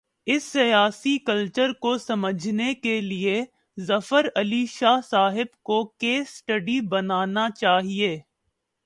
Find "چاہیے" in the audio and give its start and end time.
7.49-8.17